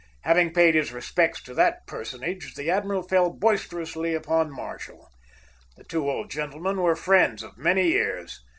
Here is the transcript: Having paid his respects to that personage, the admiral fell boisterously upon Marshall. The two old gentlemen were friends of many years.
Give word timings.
Having 0.23 0.55
paid 0.55 0.73
his 0.73 0.91
respects 0.91 1.43
to 1.43 1.53
that 1.53 1.85
personage, 1.85 2.55
the 2.55 2.71
admiral 2.71 3.03
fell 3.03 3.29
boisterously 3.31 4.15
upon 4.15 4.49
Marshall. 4.51 5.11
The 5.77 5.83
two 5.83 6.09
old 6.09 6.31
gentlemen 6.31 6.81
were 6.81 6.95
friends 6.95 7.43
of 7.43 7.55
many 7.55 7.89
years. 7.89 8.41